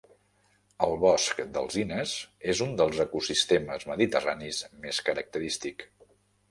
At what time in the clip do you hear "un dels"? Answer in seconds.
2.69-3.05